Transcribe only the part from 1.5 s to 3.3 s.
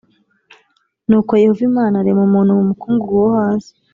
imana arema umuntu mu mukungugu wo